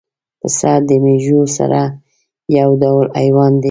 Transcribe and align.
پسه 0.39 0.71
د 0.87 0.89
مېږو 1.03 1.41
سره 1.57 1.81
یو 2.57 2.69
ډول 2.81 3.07
حیوان 3.21 3.51
دی. 3.55 3.59